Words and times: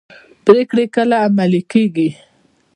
پریکړې 0.45 0.85
کله 0.95 1.15
عملي 1.25 1.61
کیږي؟ 1.71 2.09